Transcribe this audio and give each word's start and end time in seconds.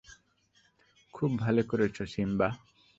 খুব 1.13 1.31
ভালো 1.39 1.61
করেছ, 1.63 1.97
সিম্বা! 2.13 2.49